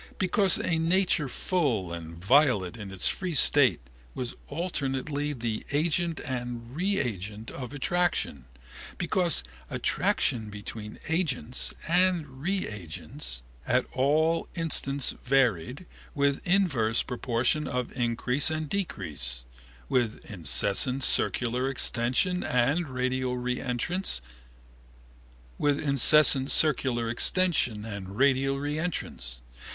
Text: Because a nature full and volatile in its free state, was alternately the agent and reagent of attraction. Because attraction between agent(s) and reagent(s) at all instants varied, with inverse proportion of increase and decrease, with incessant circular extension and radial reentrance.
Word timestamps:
Because 0.17 0.57
a 0.57 0.79
nature 0.79 1.29
full 1.29 1.93
and 1.93 2.15
volatile 2.17 2.65
in 2.81 2.89
its 2.89 3.07
free 3.07 3.35
state, 3.35 3.81
was 4.15 4.33
alternately 4.47 5.31
the 5.31 5.63
agent 5.73 6.19
and 6.21 6.75
reagent 6.75 7.51
of 7.51 7.71
attraction. 7.71 8.45
Because 8.97 9.43
attraction 9.69 10.49
between 10.49 10.97
agent(s) 11.07 11.75
and 11.87 12.25
reagent(s) 12.41 13.43
at 13.67 13.85
all 13.93 14.47
instants 14.55 15.11
varied, 15.23 15.85
with 16.15 16.41
inverse 16.47 17.03
proportion 17.03 17.67
of 17.67 17.91
increase 17.91 18.49
and 18.49 18.67
decrease, 18.69 19.43
with 19.87 20.25
incessant 20.25 21.03
circular 21.03 21.69
extension 21.69 22.43
and 22.43 22.87
radial 22.89 23.35
reentrance. 23.37 24.19